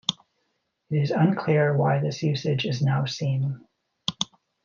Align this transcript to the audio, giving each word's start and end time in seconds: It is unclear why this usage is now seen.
It 0.89 0.97
is 0.97 1.11
unclear 1.11 1.77
why 1.77 1.99
this 1.99 2.23
usage 2.23 2.65
is 2.65 2.81
now 2.81 3.05
seen. 3.05 3.63